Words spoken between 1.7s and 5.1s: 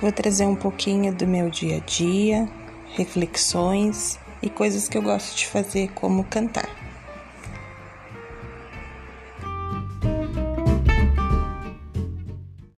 a dia, reflexões e coisas que eu